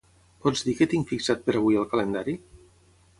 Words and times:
Pots 0.45 0.63
dir 0.69 0.73
què 0.79 0.87
tinc 0.93 1.11
fixat 1.11 1.45
per 1.49 1.55
avui 1.59 1.77
al 1.81 1.85
calendari? 1.91 2.35